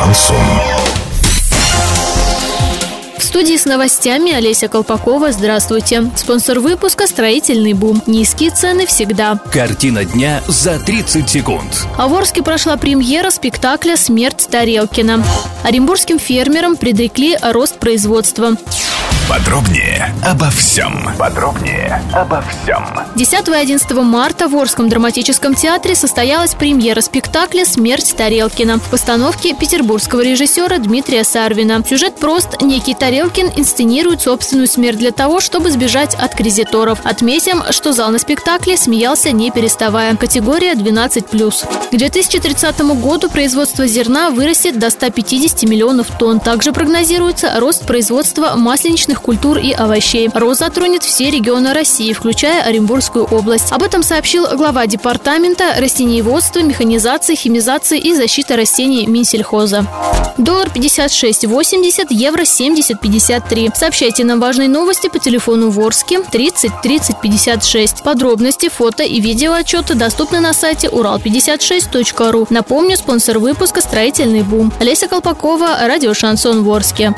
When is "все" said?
51.02-51.30